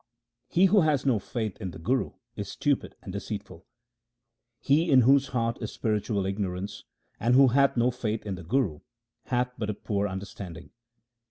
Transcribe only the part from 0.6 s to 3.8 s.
who has no faith in the Guru is stupid and deceitful:—